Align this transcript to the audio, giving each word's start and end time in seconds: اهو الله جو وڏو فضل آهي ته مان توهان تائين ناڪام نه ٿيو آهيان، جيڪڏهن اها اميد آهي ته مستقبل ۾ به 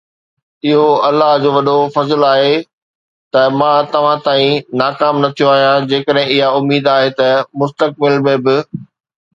اهو 0.67 0.85
الله 1.09 1.31
جو 1.43 1.49
وڏو 1.57 1.75
فضل 1.95 2.25
آهي 2.31 2.55
ته 3.35 3.41
مان 3.59 3.77
توهان 3.93 4.17
تائين 4.25 4.63
ناڪام 4.83 5.23
نه 5.25 5.29
ٿيو 5.37 5.53
آهيان، 5.53 5.87
جيڪڏهن 5.89 6.27
اها 6.31 6.47
اميد 6.61 6.93
آهي 6.97 7.15
ته 7.19 7.29
مستقبل 7.63 8.21
۾ 8.33 8.37
به 8.49 8.57